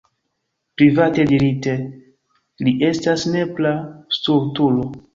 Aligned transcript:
Private 0.81 1.25
dirite, 1.33 1.75
li 2.65 2.75
estas 2.91 3.29
nepra 3.39 3.79
stultulo. 4.21 4.93